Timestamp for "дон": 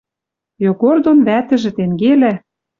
1.05-1.19